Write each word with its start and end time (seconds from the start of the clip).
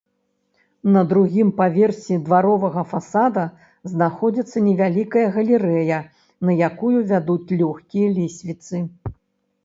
На 0.93 1.01
другім 1.09 1.49
паверсе 1.57 2.15
дваровага 2.29 2.81
фасада 2.93 3.43
знаходзіцца 3.91 4.57
невялікая 4.69 5.25
галерэя, 5.35 5.99
на 6.49 6.55
якую 6.69 6.97
вядуць 7.11 7.49
лёгкія 7.61 8.07
лесвіцы. 8.17 8.81